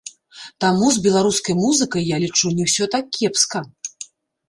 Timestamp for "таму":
0.63-0.87